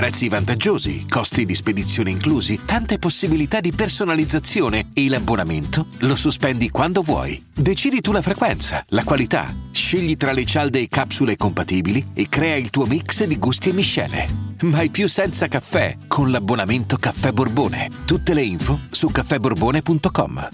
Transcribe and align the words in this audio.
Prezzi 0.00 0.30
vantaggiosi, 0.30 1.04
costi 1.06 1.44
di 1.44 1.54
spedizione 1.54 2.08
inclusi, 2.08 2.60
tante 2.64 2.98
possibilità 2.98 3.60
di 3.60 3.70
personalizzazione 3.70 4.88
e 4.94 5.06
l'abbonamento 5.10 5.88
lo 5.98 6.16
sospendi 6.16 6.70
quando 6.70 7.02
vuoi. 7.02 7.44
Decidi 7.52 8.00
tu 8.00 8.10
la 8.10 8.22
frequenza, 8.22 8.82
la 8.88 9.04
qualità, 9.04 9.54
scegli 9.70 10.16
tra 10.16 10.32
le 10.32 10.46
cialde 10.46 10.80
e 10.80 10.88
capsule 10.88 11.36
compatibili 11.36 12.12
e 12.14 12.30
crea 12.30 12.56
il 12.56 12.70
tuo 12.70 12.86
mix 12.86 13.24
di 13.24 13.36
gusti 13.36 13.68
e 13.68 13.72
miscele. 13.74 14.28
Mai 14.62 14.88
più 14.88 15.06
senza 15.06 15.48
caffè 15.48 15.98
con 16.08 16.30
l'abbonamento 16.30 16.96
Caffè 16.96 17.32
Borbone. 17.32 17.90
Tutte 18.06 18.32
le 18.32 18.42
info 18.42 18.80
su 18.88 19.08
caffèborbone.com. 19.08 20.48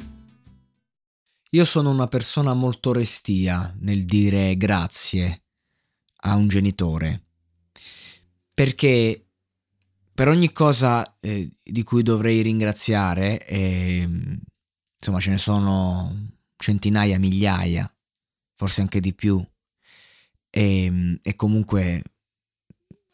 Io 1.51 1.65
sono 1.65 1.91
una 1.91 2.09
persona 2.09 2.53
molto 2.53 2.93
restia 2.93 3.73
nel 3.79 4.07
dire 4.07 4.57
grazie 4.57 5.45
a 6.23 6.35
un 6.35 6.49
genitore, 6.49 7.27
perché 8.53 9.21
per 10.17 10.29
ogni 10.29 10.51
cosa 10.51 11.15
eh, 11.21 11.53
di 11.63 11.83
cui 11.83 12.03
dovrei 12.03 12.41
ringraziare, 12.41 13.47
eh, 13.47 14.09
insomma 14.97 15.21
ce 15.21 15.29
ne 15.29 15.37
sono 15.37 16.31
centinaia, 16.57 17.19
migliaia, 17.19 17.87
forse 18.55 18.81
anche 18.81 19.01
di 19.01 19.15
più, 19.15 19.47
e, 20.49 21.21
e 21.21 21.37
comunque, 21.37 22.03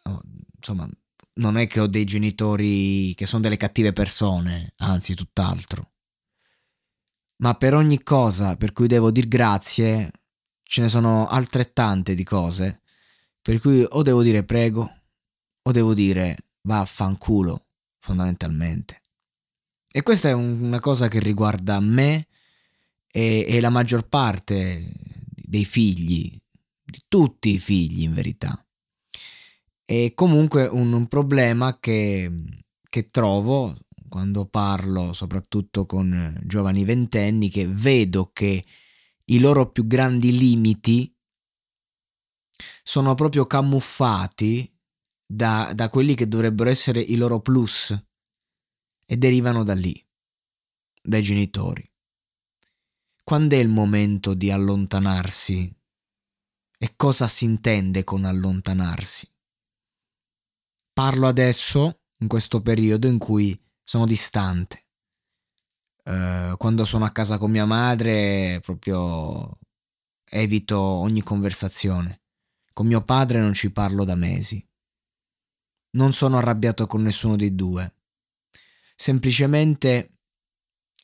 oh, 0.05 0.23
insomma, 0.55 0.89
non 1.35 1.57
è 1.57 1.67
che 1.67 1.81
ho 1.81 1.89
dei 1.89 2.05
genitori 2.05 3.15
che 3.17 3.27
sono 3.27 3.43
delle 3.43 3.57
cattive 3.57 3.93
persone, 3.93 4.73
anzi 4.77 5.17
tutt'altro. 5.17 5.95
Ma 7.39 7.55
per 7.55 7.75
ogni 7.75 8.01
cosa 8.05 8.55
per 8.55 8.71
cui 8.73 8.87
devo 8.87 9.11
dir 9.11 9.27
grazie 9.27 10.13
ce 10.63 10.83
ne 10.83 10.89
sono 10.89 11.27
altrettante 11.27 12.15
di 12.15 12.23
cose 12.23 12.83
per 13.43 13.59
cui 13.59 13.85
o 13.89 14.03
devo 14.03 14.23
dire 14.23 14.45
prego 14.45 14.89
o 15.63 15.73
devo 15.73 15.95
dire 15.95 16.37
vaffanculo 16.63 17.67
fondamentalmente. 17.99 19.01
E 19.91 20.03
questa 20.03 20.29
è 20.29 20.33
una 20.33 20.81
cosa 20.81 21.09
che 21.09 21.21
riguarda 21.21 21.79
me 21.81 22.27
e, 23.11 23.45
e 23.47 23.61
la 23.61 23.71
maggior 23.71 24.09
parte 24.09 24.91
dei 25.35 25.65
figli, 25.65 26.35
di 26.83 27.01
tutti 27.09 27.51
i 27.51 27.59
figli 27.59 28.03
in 28.03 28.15
verità. 28.15 28.67
E 29.85 30.13
comunque 30.15 30.67
un, 30.67 30.93
un 30.93 31.07
problema 31.09 31.79
che, 31.79 32.33
che 32.89 33.07
trovo 33.09 33.77
quando 34.09 34.47
parlo 34.47 35.13
soprattutto 35.13 35.87
con 35.87 36.39
giovani 36.45 36.85
ventenni 36.85 37.49
che 37.49 37.67
vedo 37.67 38.31
che 38.33 38.65
i 39.27 39.39
loro 39.39 39.71
più 39.71 39.87
grandi 39.87 40.37
limiti 40.37 41.15
sono 42.83 43.15
proprio 43.15 43.47
camuffati 43.47 44.72
da, 45.35 45.73
da 45.75 45.89
quelli 45.89 46.15
che 46.15 46.29
dovrebbero 46.29 46.69
essere 46.69 47.01
i 47.01 47.17
loro 47.17 47.41
plus 47.41 47.99
e 49.07 49.17
derivano 49.17 49.63
da 49.65 49.75
lì, 49.75 50.07
dai 51.03 51.23
genitori. 51.23 51.91
Quando 53.25 53.55
è 53.55 53.59
il 53.59 53.69
momento 53.69 54.35
di 54.35 54.51
allontanarsi? 54.51 55.75
E 56.79 56.93
cosa 56.97 57.29
si 57.29 57.47
intende 57.47 58.05
con 58.05 58.25
allontanarsi? 58.25 59.27
Parlo 60.93 61.27
adesso, 61.29 62.03
in 62.19 62.29
questo 62.29 62.61
periodo 62.61 63.07
in 63.07 63.17
cui 63.17 63.59
sono 63.83 64.05
distante. 64.05 64.89
Uh, 66.05 66.57
quando 66.59 66.85
sono 66.85 67.05
a 67.05 67.11
casa 67.11 67.39
con 67.39 67.51
mia 67.51 67.65
madre 67.65 68.61
proprio 68.61 69.59
evito 70.29 70.79
ogni 70.79 71.23
conversazione. 71.23 72.23
Con 72.73 72.87
mio 72.87 73.03
padre 73.03 73.41
non 73.41 73.55
ci 73.55 73.71
parlo 73.71 74.05
da 74.05 74.17
mesi. 74.17 74.63
Non 75.93 76.13
sono 76.13 76.39
arrabbiato 76.39 76.87
con 76.87 77.03
nessuno 77.03 77.37
dei 77.37 77.55
due. 77.55 77.95
Semplicemente 78.95 80.19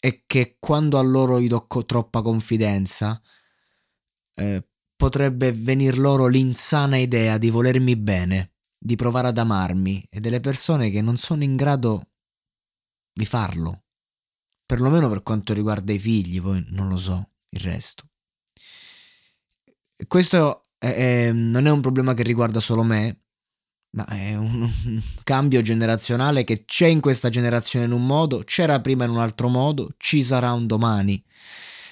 è 0.01 0.23
che 0.27 0.57
quando 0.59 0.99
a 0.99 1.03
loro 1.03 1.41
gli 1.41 1.49
do 1.49 1.67
troppa 1.87 2.23
confidenza, 2.23 3.21
eh, 4.35 4.69
potrebbe 4.97 5.53
venir 5.53 5.99
loro 5.99 6.27
l'insana 6.27 6.97
idea 6.97 7.39
di 7.39 7.51
volermi 7.51 7.97
bene, 7.97 8.55
di 8.77 8.97
provare 8.97 9.29
ad 9.29 9.39
amarmi 9.39 10.07
e 10.11 10.21
delle 10.21 10.41
persone 10.41 10.91
che 10.91 11.03
non 11.03 11.17
sono 11.17 11.45
in 11.45 11.57
grado 11.57 12.11
di 13.13 13.27
farlo. 13.27 13.85
Perlomeno 14.67 15.09
per 15.09 15.23
quanto 15.23 15.55
riguarda 15.55 15.93
i 15.93 15.99
figli, 15.99 16.41
poi 16.41 16.65
non 16.71 16.89
lo 16.89 16.99
so 16.99 17.31
il 17.51 17.61
resto. 17.61 18.09
Questo 20.07 20.63
è, 20.79 21.31
non 21.33 21.67
è 21.67 21.71
un 21.71 21.81
problema 21.81 22.15
che 22.15 22.23
riguarda 22.23 22.61
solo 22.61 22.83
me, 22.83 23.23
ma 23.91 24.07
è 24.07 24.37
un, 24.37 24.63
un, 24.85 25.03
cambio 25.25 25.63
generazionale 25.63 26.45
che 26.45 26.65
c'è 26.65 26.87
in 26.87 27.01
questa 27.01 27.31
generazione 27.31 27.87
in 27.87 27.93
un 27.93 28.05
modo, 28.05 28.43
c'era 28.45 28.81
prima 28.81 29.05
in 29.05 29.11
un 29.11 29.19
altro 29.19 29.49
modo, 29.49 29.91
ci 29.97 30.23
sarà 30.23 30.53
un 30.53 30.67
domani. 30.67 31.23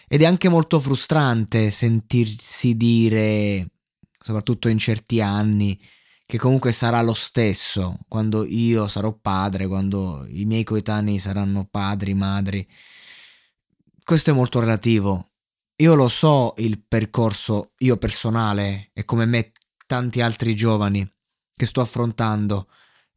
Ed 0.09 0.23
è 0.23 0.25
anche 0.25 0.49
molto 0.49 0.79
frustrante 0.79 1.71
sentirsi 1.71 2.77
dire, 2.77 3.71
soprattutto 4.19 4.69
in 4.69 4.79
certi 4.79 5.21
anni, 5.21 5.81
che 6.27 6.39
comunque 6.39 6.73
sarà 6.73 7.03
lo 7.03 7.15
stesso 7.15 7.99
quando 8.09 8.45
io 8.45 8.89
sarò 8.89 9.13
padre, 9.13 9.67
quando 9.67 10.25
i 10.28 10.45
miei 10.45 10.65
coetanei 10.65 11.19
saranno 11.19 11.67
padri, 11.71 12.15
madri. 12.15 12.67
Questo 14.05 14.31
è 14.31 14.33
molto 14.33 14.61
relativo. 14.61 15.31
Io 15.77 15.95
lo 15.95 16.09
so 16.09 16.55
il 16.59 16.83
percorso 16.87 17.73
io 17.78 17.97
personale 17.97 18.91
e 18.93 19.05
come 19.05 19.27
me 19.27 19.53
tanti 19.87 20.21
altri 20.21 20.55
giovani 20.55 21.09
che 21.56 21.67
sto 21.67 21.81
affrontando 21.81 22.69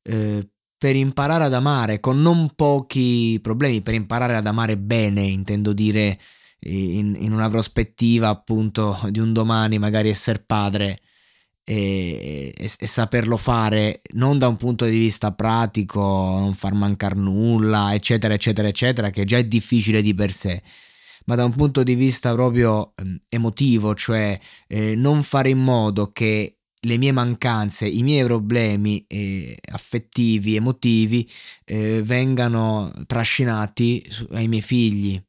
eh, 0.04 0.48
per 0.78 0.96
imparare 0.96 1.44
ad 1.44 1.54
amare 1.54 2.00
con 2.00 2.22
non 2.22 2.54
pochi 2.56 3.38
problemi, 3.42 3.82
per 3.82 3.94
imparare 3.94 4.36
ad 4.36 4.48
amare 4.48 4.78
bene, 4.78 5.22
intendo 5.22 5.74
dire 5.74 6.18
in, 6.62 7.16
in 7.20 7.34
una 7.34 7.50
prospettiva 7.50 8.30
appunto 8.30 9.00
di 9.10 9.20
un 9.20 9.34
domani 9.34 9.78
magari 9.78 10.10
essere 10.10 10.40
padre 10.40 11.00
e, 11.64 12.52
e, 12.56 12.72
e, 12.80 12.88
saperlo 12.88 13.38
fare 13.38 14.02
non 14.14 14.40
da 14.40 14.48
un 14.48 14.58
punto 14.58 14.86
di 14.86 14.98
vista 14.98 15.34
pratico, 15.34 16.02
non 16.02 16.56
far 16.56 16.74
mancare 16.74 17.16
nulla, 17.16 17.94
eccetera, 17.94 18.34
eccetera, 18.34 18.68
eccetera, 18.68 19.10
che 19.12 19.24
già 19.24 19.38
è 19.38 19.46
difficile 19.46 20.02
di 20.02 20.14
per 20.16 20.32
sé, 20.32 20.64
ma 21.26 21.36
da 21.36 21.46
un 21.46 21.54
punto 21.54 21.84
di 21.84 21.94
vista 21.94 22.34
proprio 22.34 22.94
eh, 22.96 23.22
emotivo, 23.30 23.94
cioè 23.94 24.40
eh, 24.68 24.96
non 24.96 25.22
fare 25.22 25.50
in 25.50 25.60
modo 25.60 26.12
che 26.12 26.59
le 26.82 26.98
mie 26.98 27.12
mancanze, 27.12 27.88
i 27.88 28.04
miei 28.04 28.24
problemi 28.24 29.04
eh, 29.08 29.58
affettivi, 29.72 30.56
emotivi 30.56 31.30
eh, 31.66 32.02
vengano 32.04 32.92
trascinati 33.06 34.06
su, 34.10 34.28
ai 34.32 34.48
miei 34.48 34.62
figli. 34.62 35.22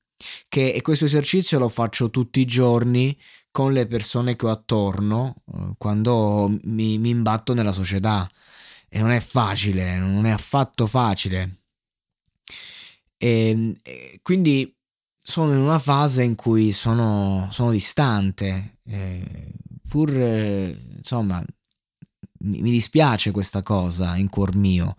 Che, 0.49 0.73
e 0.73 0.83
questo 0.83 1.07
esercizio 1.07 1.59
lo 1.59 1.69
faccio 1.69 2.11
tutti 2.11 2.41
i 2.41 2.45
giorni 2.45 3.17
con 3.51 3.73
le 3.73 3.87
persone 3.87 4.37
che 4.37 4.47
ho 4.47 4.51
attorno 4.51 5.35
eh, 5.53 5.75
quando 5.77 6.57
mi, 6.65 6.99
mi 6.99 7.09
imbatto 7.09 7.55
nella 7.55 7.73
società 7.73 8.29
e 8.89 8.99
non 9.01 9.11
è 9.11 9.21
facile, 9.21 9.97
non 9.97 10.27
è 10.27 10.31
affatto 10.31 10.87
facile. 10.87 11.63
E, 13.17 13.77
e 13.83 14.21
quindi 14.23 14.73
sono 15.23 15.53
in 15.53 15.61
una 15.61 15.79
fase 15.79 16.23
in 16.23 16.35
cui 16.35 16.73
sono, 16.73 17.49
sono 17.51 17.71
distante, 17.71 18.79
eh, 18.85 19.53
pur 19.89 20.11
eh, 20.11 20.77
insomma 21.01 21.43
mi, 22.41 22.71
dispiace 22.71 23.31
questa 23.31 23.63
cosa 23.63 24.17
in 24.17 24.29
cuor 24.29 24.55
mio, 24.55 24.97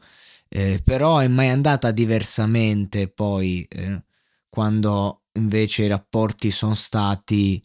eh, 0.50 0.82
però 0.84 1.20
è 1.20 1.28
mai 1.28 1.50
andata 1.50 1.92
diversamente 1.92 3.08
poi 3.08 3.66
eh, 3.70 4.04
quando 4.50 5.22
invece 5.34 5.84
i 5.84 5.88
rapporti 5.88 6.52
sono 6.52 6.76
stati 6.76 7.62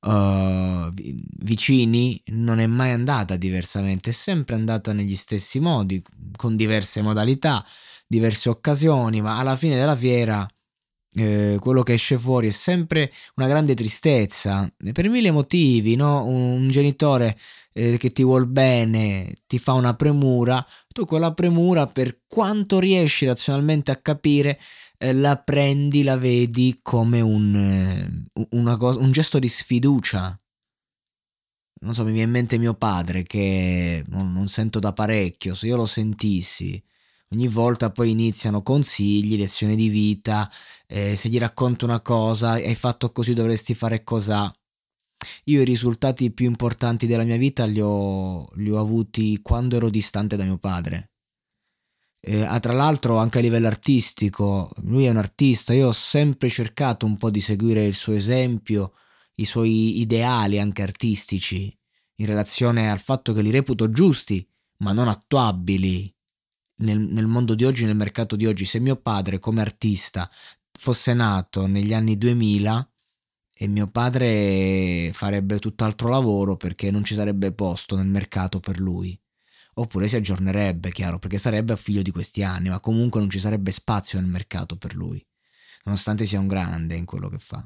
uh, 0.00 0.92
vicini 0.94 2.20
non 2.28 2.58
è 2.58 2.66
mai 2.66 2.92
andata 2.92 3.36
diversamente, 3.36 4.10
è 4.10 4.12
sempre 4.12 4.54
andata 4.54 4.92
negli 4.92 5.16
stessi 5.16 5.60
modi, 5.60 6.02
con 6.36 6.56
diverse 6.56 7.02
modalità, 7.02 7.64
diverse 8.06 8.48
occasioni, 8.48 9.20
ma 9.20 9.38
alla 9.38 9.56
fine 9.56 9.76
della 9.76 9.96
fiera 9.96 10.48
eh, 11.14 11.58
quello 11.60 11.82
che 11.82 11.94
esce 11.94 12.16
fuori 12.16 12.48
è 12.48 12.52
sempre 12.52 13.12
una 13.36 13.48
grande 13.48 13.74
tristezza, 13.74 14.72
per 14.92 15.08
mille 15.08 15.30
motivi, 15.30 15.96
no? 15.96 16.24
un, 16.24 16.40
un 16.40 16.68
genitore 16.68 17.36
eh, 17.72 17.96
che 17.98 18.10
ti 18.10 18.22
vuol 18.22 18.46
bene, 18.46 19.34
ti 19.46 19.58
fa 19.58 19.72
una 19.72 19.94
premura, 19.94 20.64
tu 20.88 21.04
quella 21.04 21.32
premura, 21.32 21.86
per 21.86 22.22
quanto 22.26 22.78
riesci 22.78 23.26
razionalmente 23.26 23.90
a 23.90 23.96
capire, 23.96 24.58
eh, 24.98 25.12
la 25.12 25.36
prendi, 25.38 26.02
la 26.02 26.16
vedi 26.16 26.80
come 26.82 27.20
un, 27.20 27.54
eh, 27.54 28.76
cosa, 28.76 28.98
un 28.98 29.12
gesto 29.12 29.38
di 29.38 29.48
sfiducia. 29.48 30.38
Non 31.82 31.94
so, 31.94 32.04
mi 32.04 32.12
viene 32.12 32.26
in 32.26 32.30
mente 32.32 32.58
mio 32.58 32.74
padre 32.74 33.22
che 33.22 34.04
non, 34.08 34.32
non 34.32 34.48
sento 34.48 34.78
da 34.78 34.92
parecchio, 34.92 35.54
se 35.54 35.66
io 35.66 35.76
lo 35.76 35.86
sentissi, 35.86 36.82
ogni 37.30 37.48
volta 37.48 37.90
poi 37.90 38.10
iniziano 38.10 38.62
consigli, 38.62 39.38
lezioni 39.38 39.76
di 39.76 39.88
vita, 39.88 40.50
eh, 40.86 41.16
se 41.16 41.28
gli 41.30 41.38
racconto 41.38 41.86
una 41.86 42.00
cosa, 42.00 42.52
hai 42.52 42.74
fatto 42.74 43.10
così, 43.12 43.32
dovresti 43.32 43.74
fare 43.74 44.04
cos'ha. 44.04 44.54
Io 45.44 45.60
i 45.60 45.64
risultati 45.64 46.30
più 46.30 46.46
importanti 46.46 47.06
della 47.06 47.24
mia 47.24 47.36
vita 47.36 47.64
li 47.64 47.80
ho, 47.80 48.48
li 48.56 48.70
ho 48.70 48.78
avuti 48.78 49.40
quando 49.42 49.76
ero 49.76 49.90
distante 49.90 50.36
da 50.36 50.44
mio 50.44 50.58
padre. 50.58 51.10
Eh, 52.22 52.46
tra 52.60 52.72
l'altro 52.72 53.16
anche 53.16 53.38
a 53.38 53.42
livello 53.42 53.66
artistico, 53.66 54.70
lui 54.82 55.04
è 55.04 55.10
un 55.10 55.16
artista, 55.16 55.72
io 55.72 55.88
ho 55.88 55.92
sempre 55.92 56.50
cercato 56.50 57.06
un 57.06 57.16
po' 57.16 57.30
di 57.30 57.40
seguire 57.40 57.84
il 57.84 57.94
suo 57.94 58.12
esempio, 58.12 58.92
i 59.36 59.46
suoi 59.46 60.00
ideali 60.00 60.60
anche 60.60 60.82
artistici, 60.82 61.74
in 62.16 62.26
relazione 62.26 62.90
al 62.90 63.00
fatto 63.00 63.32
che 63.32 63.40
li 63.40 63.50
reputo 63.50 63.90
giusti, 63.90 64.46
ma 64.78 64.92
non 64.92 65.08
attuabili 65.08 66.14
nel, 66.80 66.98
nel 66.98 67.26
mondo 67.26 67.54
di 67.54 67.64
oggi, 67.64 67.84
nel 67.86 67.96
mercato 67.96 68.36
di 68.36 68.46
oggi. 68.46 68.64
Se 68.66 68.78
mio 68.80 68.96
padre 68.96 69.38
come 69.38 69.62
artista 69.62 70.30
fosse 70.72 71.14
nato 71.14 71.66
negli 71.66 71.94
anni 71.94 72.18
2000, 72.18 72.89
e 73.62 73.66
mio 73.68 73.88
padre 73.88 75.10
farebbe 75.12 75.58
tutt'altro 75.58 76.08
lavoro 76.08 76.56
perché 76.56 76.90
non 76.90 77.04
ci 77.04 77.14
sarebbe 77.14 77.52
posto 77.52 77.94
nel 77.94 78.06
mercato 78.06 78.58
per 78.58 78.80
lui. 78.80 79.14
Oppure 79.74 80.08
si 80.08 80.16
aggiornerebbe, 80.16 80.90
chiaro, 80.90 81.18
perché 81.18 81.36
sarebbe 81.36 81.76
figlio 81.76 82.00
di 82.00 82.10
questi 82.10 82.42
anni, 82.42 82.70
ma 82.70 82.80
comunque 82.80 83.20
non 83.20 83.28
ci 83.28 83.38
sarebbe 83.38 83.70
spazio 83.70 84.18
nel 84.18 84.30
mercato 84.30 84.76
per 84.76 84.94
lui, 84.94 85.22
nonostante 85.84 86.24
sia 86.24 86.40
un 86.40 86.46
grande 86.46 86.94
in 86.94 87.04
quello 87.04 87.28
che 87.28 87.36
fa. 87.38 87.62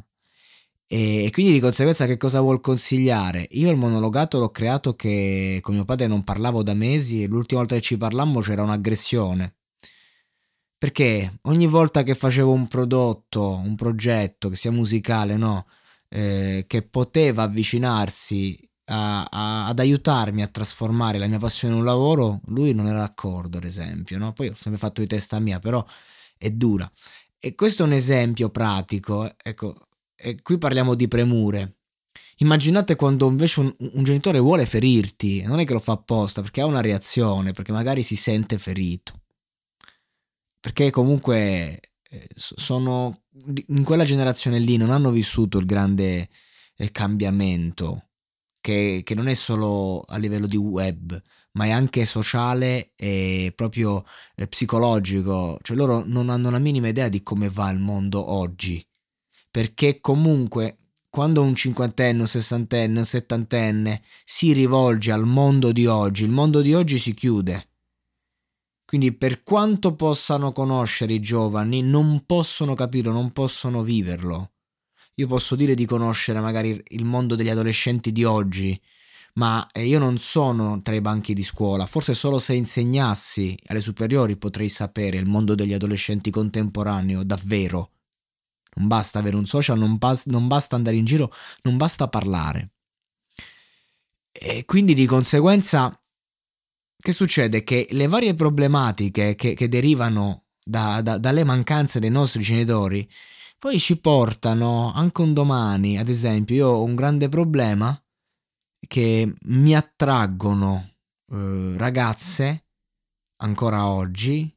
E, 0.84 1.30
quindi 1.32 1.52
di 1.52 1.60
conseguenza 1.60 2.06
che 2.06 2.16
cosa 2.16 2.40
vuol 2.40 2.60
consigliare? 2.60 3.46
Io 3.52 3.70
il 3.70 3.76
monologato 3.76 4.40
l'ho 4.40 4.50
creato 4.50 4.96
che 4.96 5.60
con 5.62 5.74
mio 5.74 5.84
padre 5.84 6.08
non 6.08 6.24
parlavo 6.24 6.64
da 6.64 6.74
mesi 6.74 7.22
e 7.22 7.28
l'ultima 7.28 7.60
volta 7.60 7.76
che 7.76 7.82
ci 7.82 7.96
parlammo 7.96 8.40
c'era 8.40 8.64
un'aggressione 8.64 9.54
perché 10.76 11.38
ogni 11.42 11.66
volta 11.66 12.02
che 12.02 12.14
facevo 12.14 12.52
un 12.52 12.68
prodotto, 12.68 13.56
un 13.64 13.74
progetto, 13.74 14.50
che 14.50 14.56
sia 14.56 14.70
musicale, 14.70 15.38
no, 15.38 15.64
eh, 16.14 16.64
che 16.68 16.82
poteva 16.82 17.42
avvicinarsi 17.42 18.56
a, 18.86 19.24
a, 19.24 19.66
ad 19.66 19.80
aiutarmi 19.80 20.42
a 20.42 20.46
trasformare 20.46 21.18
la 21.18 21.26
mia 21.26 21.38
passione 21.38 21.74
in 21.74 21.80
un 21.80 21.86
lavoro, 21.86 22.40
lui 22.46 22.72
non 22.72 22.86
era 22.86 23.00
d'accordo, 23.00 23.58
ad 23.58 23.64
esempio. 23.64 24.16
No? 24.18 24.32
Poi 24.32 24.48
ho 24.48 24.54
sempre 24.54 24.78
fatto 24.78 25.00
di 25.00 25.08
testa 25.08 25.40
mia, 25.40 25.58
però 25.58 25.84
è 26.38 26.50
dura. 26.50 26.90
E 27.38 27.56
questo 27.56 27.82
è 27.82 27.86
un 27.86 27.92
esempio 27.92 28.48
pratico. 28.50 29.28
Ecco, 29.42 29.88
e 30.14 30.40
qui 30.40 30.56
parliamo 30.56 30.94
di 30.94 31.08
premure. 31.08 31.78
Immaginate 32.38 32.94
quando 32.94 33.28
invece 33.28 33.60
un, 33.60 33.74
un, 33.76 34.04
genitore 34.04 34.38
vuole 34.38 34.66
ferirti, 34.66 35.42
non 35.42 35.58
è 35.58 35.64
che 35.64 35.72
lo 35.72 35.80
fa 35.80 35.92
apposta, 35.92 36.42
perché 36.42 36.60
ha 36.60 36.66
una 36.66 36.80
reazione, 36.80 37.52
perché 37.52 37.72
magari 37.72 38.04
si 38.04 38.14
sente 38.14 38.58
ferito. 38.58 39.20
Perché 40.60 40.90
comunque 40.90 41.36
eh, 41.36 41.80
sono 42.34 43.22
in 43.68 43.84
quella 43.84 44.04
generazione 44.04 44.58
lì 44.58 44.76
non 44.76 44.90
hanno 44.90 45.10
vissuto 45.10 45.58
il 45.58 45.66
grande 45.66 46.28
eh, 46.76 46.90
cambiamento 46.90 48.08
che, 48.60 49.02
che, 49.04 49.14
non 49.14 49.26
è 49.26 49.34
solo 49.34 50.00
a 50.00 50.16
livello 50.16 50.46
di 50.46 50.56
web 50.56 51.20
ma 51.52 51.66
è 51.66 51.70
anche 51.70 52.04
sociale 52.04 52.92
e 52.96 53.52
proprio 53.54 54.04
eh, 54.36 54.46
psicologico. 54.46 55.58
Cioè 55.62 55.76
loro 55.76 56.02
non 56.04 56.28
hanno 56.28 56.50
la 56.50 56.58
minima 56.58 56.88
idea 56.88 57.08
di 57.08 57.22
come 57.22 57.48
va 57.48 57.70
il 57.70 57.78
mondo 57.78 58.32
oggi. 58.32 58.84
Perché 59.50 60.00
comunque 60.00 60.76
quando 61.08 61.42
un 61.42 61.54
cinquantenne, 61.54 62.22
un 62.22 62.26
sessantenne, 62.26 62.98
un 62.98 63.04
settantenne 63.04 64.02
si 64.24 64.52
rivolge 64.52 65.12
al 65.12 65.26
mondo 65.26 65.70
di 65.70 65.86
oggi 65.86 66.24
il 66.24 66.30
mondo 66.30 66.60
di 66.60 66.74
oggi 66.74 66.98
si 66.98 67.14
chiude 67.14 67.68
quindi 68.94 69.12
per 69.12 69.42
quanto 69.42 69.96
possano 69.96 70.52
conoscere 70.52 71.14
i 71.14 71.20
giovani, 71.20 71.82
non 71.82 72.22
possono 72.26 72.74
capirlo, 72.74 73.10
non 73.10 73.32
possono 73.32 73.82
viverlo. 73.82 74.52
Io 75.14 75.26
posso 75.26 75.56
dire 75.56 75.74
di 75.74 75.84
conoscere 75.84 76.38
magari 76.38 76.80
il 76.90 77.04
mondo 77.04 77.34
degli 77.34 77.48
adolescenti 77.48 78.12
di 78.12 78.22
oggi, 78.22 78.80
ma 79.32 79.66
eh, 79.72 79.84
io 79.84 79.98
non 79.98 80.16
sono 80.18 80.80
tra 80.80 80.94
i 80.94 81.00
banchi 81.00 81.34
di 81.34 81.42
scuola, 81.42 81.86
forse 81.86 82.14
solo 82.14 82.38
se 82.38 82.54
insegnassi 82.54 83.58
alle 83.66 83.80
superiori 83.80 84.36
potrei 84.36 84.68
sapere 84.68 85.16
il 85.16 85.26
mondo 85.26 85.56
degli 85.56 85.72
adolescenti 85.72 86.30
contemporaneo 86.30 87.24
davvero. 87.24 87.94
Non 88.76 88.86
basta 88.86 89.18
avere 89.18 89.34
un 89.34 89.46
social, 89.46 89.76
non, 89.76 89.98
bas- 89.98 90.26
non 90.26 90.46
basta 90.46 90.76
andare 90.76 90.94
in 90.94 91.04
giro, 91.04 91.32
non 91.62 91.76
basta 91.76 92.06
parlare. 92.06 92.74
E 94.30 94.64
quindi 94.64 94.94
di 94.94 95.06
conseguenza 95.06 95.98
che 97.04 97.12
succede? 97.12 97.64
Che 97.64 97.86
le 97.90 98.08
varie 98.08 98.32
problematiche 98.32 99.34
che, 99.34 99.52
che 99.52 99.68
derivano 99.68 100.46
da, 100.64 101.02
da, 101.02 101.18
dalle 101.18 101.44
mancanze 101.44 102.00
dei 102.00 102.08
nostri 102.08 102.40
genitori 102.42 103.06
poi 103.58 103.78
ci 103.78 104.00
portano 104.00 104.90
anche 104.90 105.20
un 105.20 105.34
domani, 105.34 105.98
ad 105.98 106.08
esempio, 106.08 106.54
io 106.54 106.68
ho 106.68 106.82
un 106.82 106.94
grande 106.94 107.28
problema 107.28 108.02
che 108.86 109.34
mi 109.38 109.76
attraggono 109.76 110.92
eh, 111.30 111.74
ragazze 111.76 112.68
ancora 113.42 113.86
oggi 113.86 114.50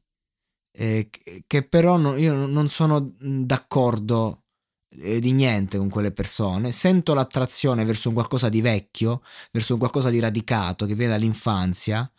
eh, 0.72 1.10
che 1.46 1.62
però 1.64 1.98
no, 1.98 2.16
io 2.16 2.46
non 2.46 2.68
sono 2.68 3.14
d'accordo 3.18 4.44
eh, 4.96 5.20
di 5.20 5.32
niente 5.32 5.76
con 5.76 5.90
quelle 5.90 6.12
persone, 6.12 6.72
sento 6.72 7.12
l'attrazione 7.12 7.84
verso 7.84 8.08
un 8.08 8.14
qualcosa 8.14 8.48
di 8.48 8.62
vecchio, 8.62 9.20
verso 9.52 9.74
un 9.74 9.80
qualcosa 9.80 10.08
di 10.08 10.18
radicato 10.18 10.86
che 10.86 10.94
viene 10.94 11.12
dall'infanzia 11.12 12.10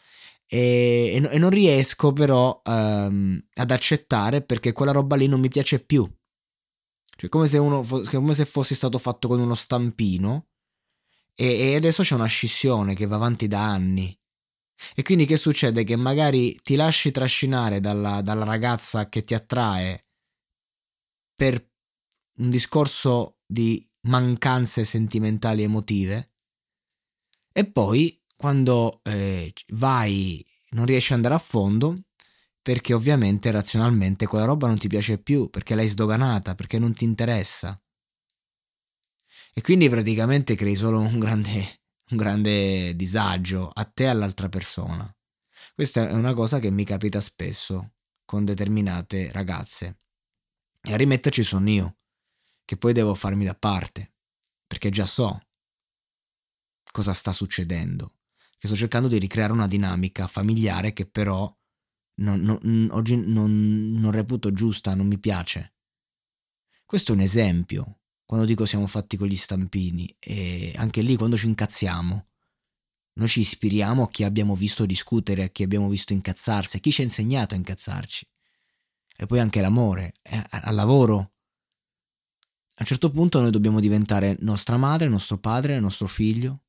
e, 0.52 1.22
e, 1.32 1.38
non 1.38 1.52
riesco 1.52 2.12
però 2.12 2.60
um, 2.66 3.40
ad 3.54 3.70
accettare 3.70 4.42
perché 4.42 4.72
quella 4.72 4.92
roba 4.92 5.16
lì 5.16 5.28
non 5.28 5.40
mi 5.40 5.48
piace 5.48 5.80
più. 5.80 6.12
Cioè, 7.16 7.30
come 7.30 7.46
se, 7.46 7.60
uno, 7.60 7.84
come 7.84 8.34
se 8.34 8.46
fosse 8.46 8.74
stato 8.74 8.98
fatto 8.98 9.28
con 9.28 9.40
uno 9.40 9.54
stampino 9.54 10.48
e, 11.36 11.46
e 11.46 11.76
adesso 11.76 12.02
c'è 12.02 12.16
una 12.16 12.26
scissione 12.26 12.96
che 12.96 13.06
va 13.06 13.18
avanti 13.18 13.48
da 13.48 13.64
anni. 13.64 14.18
E 14.96 15.04
quindi 15.04 15.26
che 15.26 15.38
succede? 15.38 15.84
Che 15.84 15.96
magari 15.96 16.60
ti 16.64 16.76
lasci 16.76 17.12
trascinare 17.12 17.80
dalla, 17.80 18.22
dalla 18.22 18.46
ragazza 18.46 19.08
che 19.08 19.22
ti 19.22 19.36
attrae 19.36 20.08
per 21.36 21.64
un 22.38 22.50
discorso 22.50 23.38
di 23.46 23.88
mancanze 24.08 24.84
sentimentali 24.84 25.62
emotive 25.62 26.32
e 27.52 27.70
poi 27.70 28.19
quando 28.40 29.02
eh, 29.04 29.52
vai, 29.74 30.42
non 30.70 30.86
riesci 30.86 31.12
ad 31.12 31.18
andare 31.18 31.36
a 31.36 31.40
fondo, 31.40 31.94
perché 32.62 32.94
ovviamente 32.94 33.52
razionalmente 33.52 34.28
quella 34.28 34.46
roba 34.46 34.68
non 34.68 34.78
ti 34.78 34.88
piace 34.88 35.18
più, 35.18 35.50
perché 35.50 35.76
l'hai 35.76 35.90
sdoganata, 35.90 36.56
perché 36.56 36.80
non 36.80 36.94
ti 36.94 37.04
interessa. 37.04 37.78
E 39.54 39.60
quindi 39.60 39.90
praticamente 39.90 40.56
crei 40.56 40.78
solo 40.78 41.02
un 41.02 41.20
grande, 41.20 41.82
un 42.12 42.18
grande 42.18 42.96
disagio 42.96 43.68
a 43.68 43.84
te 43.84 44.04
e 44.04 44.08
all'altra 44.08 44.48
persona. 44.48 45.14
Questa 45.76 46.08
è 46.08 46.14
una 46.14 46.34
cosa 46.34 46.60
che 46.60 46.72
mi 46.72 46.86
capita 46.86 47.20
spesso 47.20 47.96
con 48.24 48.46
determinate 48.46 49.34
ragazze. 49.34 49.98
E 50.82 50.94
a 50.94 50.96
rimetterci 50.96 51.44
sono 51.44 51.70
io, 51.70 51.98
che 52.64 52.78
poi 52.78 52.94
devo 52.94 53.16
farmi 53.16 53.44
da 53.44 53.56
parte, 53.56 54.14
perché 54.66 54.90
già 54.90 55.06
so 55.06 55.42
cosa 56.90 57.12
sta 57.12 57.34
succedendo 57.34 58.14
che 58.60 58.68
sto 58.68 58.76
cercando 58.76 59.08
di 59.08 59.18
ricreare 59.18 59.54
una 59.54 59.70
dinamica 59.70 60.28
familiare 60.28 60.92
che 60.92 61.06
però 61.06 61.52
non, 62.16 62.42
non, 62.42 62.90
oggi 62.92 63.16
non, 63.16 63.94
non 63.94 64.12
reputo 64.12 64.52
giusta, 64.52 64.94
non 64.96 65.08
mi 65.08 65.18
piace. 65.18 65.76
Questo 66.86 67.14
è 67.14 67.16
un 67.16 67.22
esempio, 67.22 68.02
quando 68.26 68.46
dico 68.46 68.66
siamo 68.66 68.86
fatti 68.86 69.16
con 69.16 69.28
gli 69.28 69.38
stampini, 69.38 70.14
e 70.20 70.74
anche 70.76 71.02
lì 71.02 71.16
quando 71.16 71.38
ci 71.38 71.46
incazziamo, 71.46 72.28
noi 73.14 73.28
ci 73.30 73.40
ispiriamo 73.40 74.04
a 74.04 74.10
chi 74.10 74.26
abbiamo 74.26 74.56
visto 74.56 74.86
discutere, 74.86 75.44
a 75.44 75.50
chi 75.50 75.64
abbiamo 75.64 75.88
visto 75.88 76.12
incazzarsi, 76.12 76.76
a 76.76 76.80
chi 76.82 76.92
ci 76.92 77.00
ha 77.00 77.06
insegnato 77.06 77.54
a 77.54 77.58
incazzarci. 77.58 78.28
E 79.16 79.26
poi 79.26 79.40
anche 79.40 79.62
l'amore, 79.62 80.16
eh, 80.22 80.44
al 80.50 80.76
lavoro. 80.76 81.18
A 81.18 82.82
un 82.82 82.86
certo 82.86 83.10
punto 83.10 83.40
noi 83.40 83.52
dobbiamo 83.52 83.80
diventare 83.80 84.36
nostra 84.40 84.76
madre, 84.76 85.08
nostro 85.08 85.38
padre, 85.38 85.80
nostro 85.80 86.08
figlio, 86.08 86.64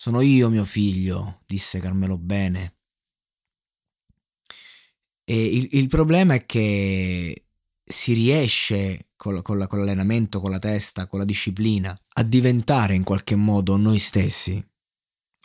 sono 0.00 0.22
io 0.22 0.48
mio 0.48 0.64
figlio, 0.64 1.42
disse 1.46 1.78
Carmelo 1.78 2.16
Bene. 2.16 2.76
E 5.24 5.44
il, 5.44 5.68
il 5.72 5.88
problema 5.88 6.32
è 6.32 6.46
che 6.46 7.48
si 7.84 8.14
riesce 8.14 9.10
con, 9.14 9.42
con, 9.42 9.66
con, 9.68 9.78
l'allenamento, 9.80 10.40
con 10.40 10.52
la 10.52 10.58
testa, 10.58 11.06
con 11.06 11.18
la 11.18 11.26
disciplina, 11.26 11.94
a 12.14 12.22
diventare 12.22 12.94
in 12.94 13.04
qualche 13.04 13.36
modo 13.36 13.76
noi 13.76 13.98
stessi 13.98 14.66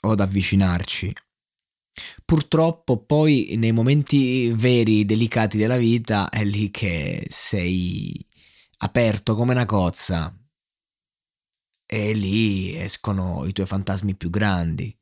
o 0.04 0.12
ad 0.12 0.22
avvicinarci. 0.22 1.14
Purtroppo 2.24 3.04
poi 3.04 3.56
nei 3.58 3.74
momenti 3.74 4.54
veri, 4.54 5.04
delicati 5.04 5.58
della 5.58 5.76
vita, 5.76 6.30
è 6.30 6.46
lì 6.46 6.72
che 6.72 7.28
sei 7.30 8.26
aperto 8.78 9.36
come 9.36 9.52
una 9.52 9.66
cozza 9.66 10.34
e 11.86 12.14
lì 12.14 12.76
escono 12.76 13.46
i 13.46 13.54
tuoi 13.54 13.68
fantasmi 13.68 14.16
più 14.16 14.30
grandi. 14.30 14.96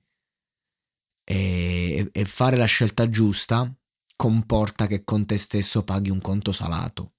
E, 1.26 2.10
e 2.12 2.26
fare 2.26 2.58
la 2.58 2.66
scelta 2.66 3.10
giusta 3.10 3.74
comporta 4.16 4.88
che 4.88 5.04
con 5.04 5.26
te 5.26 5.38
stesso 5.38 5.84
paghi 5.84 6.10
un 6.10 6.22
conto 6.22 6.52
salato. 6.52 7.14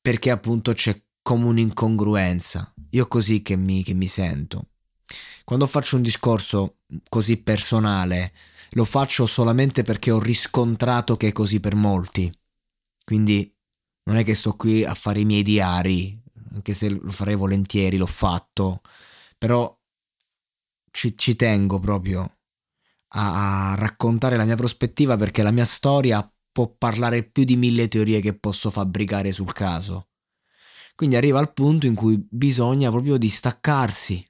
Perché 0.00 0.30
appunto 0.30 0.72
c'è 0.72 1.00
come 1.22 1.46
un'incongruenza. 1.46 2.74
Io 2.90 3.08
così 3.08 3.42
che 3.42 3.56
mi, 3.56 3.82
che 3.82 3.94
mi 3.94 4.06
sento. 4.06 4.68
Quando 5.44 5.66
faccio 5.66 5.96
un 5.96 6.02
discorso 6.02 6.78
così 7.08 7.38
personale, 7.38 8.34
lo 8.70 8.84
faccio 8.84 9.26
solamente 9.26 9.82
perché 9.82 10.10
ho 10.10 10.18
riscontrato 10.18 11.16
che 11.16 11.28
è 11.28 11.32
così 11.32 11.60
per 11.60 11.74
molti. 11.74 12.32
Quindi 13.04 13.50
non 14.04 14.16
è 14.16 14.24
che 14.24 14.34
sto 14.34 14.54
qui 14.54 14.84
a 14.84 14.94
fare 14.94 15.20
i 15.20 15.24
miei 15.24 15.42
diari, 15.42 16.22
anche 16.54 16.72
se 16.72 16.88
lo 16.88 17.10
farei 17.10 17.34
volentieri, 17.34 17.96
l'ho 17.96 18.06
fatto, 18.06 18.80
però 19.36 19.76
ci, 20.90 21.16
ci 21.16 21.36
tengo 21.36 21.80
proprio 21.80 22.38
a, 23.08 23.72
a 23.72 23.74
raccontare 23.74 24.36
la 24.36 24.44
mia 24.44 24.56
prospettiva 24.56 25.16
perché 25.16 25.42
la 25.42 25.50
mia 25.50 25.64
storia 25.64 26.26
può 26.52 26.68
parlare 26.68 27.24
più 27.24 27.44
di 27.44 27.56
mille 27.56 27.88
teorie 27.88 28.20
che 28.20 28.34
posso 28.38 28.70
fabbricare 28.70 29.32
sul 29.32 29.52
caso. 29.52 30.08
Quindi 30.94 31.16
arriva 31.16 31.40
al 31.40 31.52
punto 31.52 31.86
in 31.86 31.96
cui 31.96 32.24
bisogna 32.30 32.90
proprio 32.90 33.16
distaccarsi, 33.16 34.24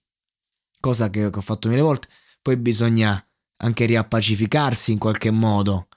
cosa 0.81 1.11
che, 1.11 1.26
ho 1.26 1.40
fatto 1.43 1.69
mille 1.69 1.83
volte, 1.83 2.09
poi 2.40 2.57
bisogna 2.57 3.23
anche 3.59 3.85
riappacificarsi 3.85 4.93
in 4.93 4.99
qualche 4.99 5.31
modo. 5.31 5.88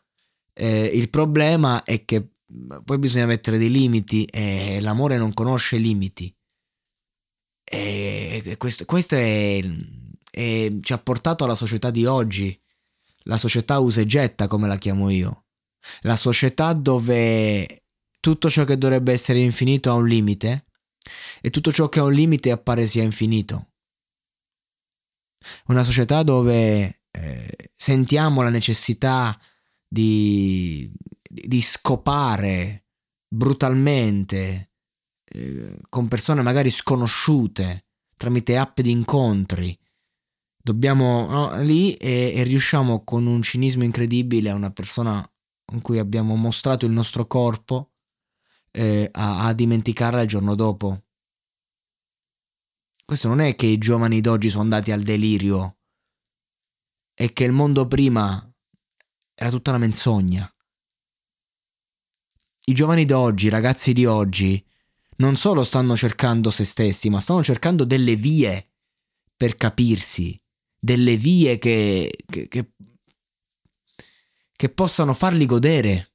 Eh, 0.53 0.85
il 0.85 1.09
problema 1.09 1.83
è 1.83 2.03
che 2.03 2.31
poi 2.83 2.97
bisogna 2.97 3.25
mettere 3.25 3.57
dei 3.57 3.69
limiti 3.69 4.25
e 4.25 4.79
l'amore 4.81 5.17
non 5.17 5.33
conosce 5.33 5.77
limiti. 5.77 6.33
E 7.69 8.55
questo, 8.57 8.85
questo 8.85 9.15
è, 9.15 9.59
è, 10.31 10.73
ci 10.79 10.93
ha 10.93 10.97
portato 10.97 11.43
alla 11.43 11.55
società 11.55 11.91
di 11.91 12.05
oggi, 12.05 12.57
la 13.23 13.37
società 13.37 13.79
usa 13.79 13.99
e 14.01 14.05
getta 14.05 14.47
come 14.47 14.67
la 14.67 14.77
chiamo 14.77 15.09
io, 15.09 15.47
la 16.01 16.15
società 16.15 16.71
dove 16.71 17.83
tutto 18.21 18.49
ciò 18.49 18.63
che 18.63 18.77
dovrebbe 18.77 19.11
essere 19.11 19.39
infinito 19.39 19.89
ha 19.89 19.95
un 19.95 20.07
limite 20.07 20.67
e 21.41 21.49
tutto 21.49 21.71
ciò 21.71 21.89
che 21.89 21.99
ha 21.99 22.03
un 22.03 22.13
limite 22.13 22.51
appare 22.51 22.85
sia 22.87 23.03
infinito. 23.03 23.71
Una 25.67 25.83
società 25.83 26.23
dove 26.23 27.01
eh, 27.11 27.55
sentiamo 27.75 28.41
la 28.41 28.49
necessità 28.49 29.37
di, 29.87 30.91
di 31.45 31.61
scopare 31.61 32.85
brutalmente 33.27 34.71
eh, 35.25 35.77
con 35.89 36.07
persone 36.07 36.41
magari 36.41 36.69
sconosciute 36.69 37.85
tramite 38.15 38.57
app 38.57 38.79
di 38.79 38.91
incontri. 38.91 39.77
Dobbiamo 40.57 41.27
no, 41.29 41.61
lì 41.61 41.93
e, 41.93 42.33
e 42.35 42.43
riusciamo 42.43 43.03
con 43.03 43.25
un 43.25 43.41
cinismo 43.41 43.83
incredibile 43.83 44.49
a 44.49 44.55
una 44.55 44.71
persona 44.71 45.25
con 45.63 45.81
cui 45.81 45.99
abbiamo 45.99 46.35
mostrato 46.35 46.85
il 46.85 46.91
nostro 46.91 47.27
corpo 47.27 47.91
eh, 48.71 49.09
a, 49.11 49.45
a 49.45 49.53
dimenticarla 49.53 50.21
il 50.21 50.27
giorno 50.27 50.55
dopo. 50.55 51.03
Questo 53.05 53.29
non 53.29 53.39
è 53.39 53.55
che 53.55 53.65
i 53.65 53.77
giovani 53.77 54.19
d'oggi 54.19 54.49
sono 54.49 54.63
andati 54.63 54.91
al 54.91 55.01
delirio, 55.01 55.77
è 57.13 57.31
che 57.31 57.45
il 57.45 57.53
mondo 57.53 57.87
prima 57.87 58.53
era 59.33 59.49
tutta 59.49 59.69
una 59.69 59.79
menzogna. 59.79 60.51
I 62.69 62.73
giovani 62.73 63.05
d'oggi, 63.05 63.45
i 63.45 63.49
ragazzi 63.49 63.93
di 63.93 64.05
oggi, 64.05 64.61
non 65.17 65.37
solo 65.37 65.63
stanno 65.63 65.95
cercando 65.95 66.51
se 66.51 66.65
stessi, 66.65 67.09
ma 67.09 67.21
stanno 67.21 67.41
cercando 67.41 67.85
delle 67.85 68.17
vie 68.17 68.71
per 69.37 69.55
capirsi, 69.55 70.37
delle 70.77 71.15
vie 71.15 71.57
che, 71.59 72.11
che, 72.25 72.49
che, 72.49 72.73
che 74.51 74.69
possano 74.69 75.13
farli 75.13 75.45
godere. 75.45 76.13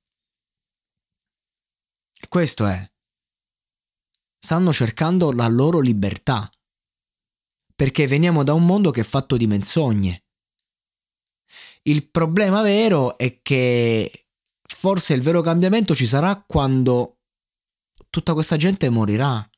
E 2.21 2.29
questo 2.29 2.67
è. 2.67 2.93
Stanno 4.39 4.75
cercando 4.75 5.33
la 5.33 5.49
loro 5.49 5.81
libertà. 5.81 6.51
Perché 7.75 8.07
veniamo 8.07 8.45
da 8.45 8.53
un 8.53 8.67
mondo 8.67 8.91
che 8.91 9.01
è 9.01 9.05
fatto 9.05 9.39
di 9.39 9.47
menzogne. 9.47 10.25
Il 11.85 12.11
problema 12.11 12.61
vero 12.61 13.17
è 13.17 13.41
che 13.41 14.11
forse 14.75 15.15
il 15.15 15.23
vero 15.23 15.41
cambiamento 15.41 15.95
ci 15.95 16.07
sarà 16.07 16.43
quando 16.47 17.19
tutta 18.11 18.35
questa 18.35 18.57
gente 18.57 18.89
morirà, 18.91 19.49